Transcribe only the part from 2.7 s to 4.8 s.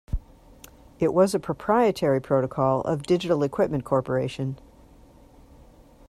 of Digital Equipment Corporation.